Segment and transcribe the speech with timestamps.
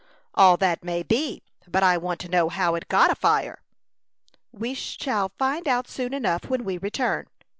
[0.33, 3.61] "All that may be; but I want to know how it got afire."
[4.51, 7.27] "We shall find out soon enough when we return."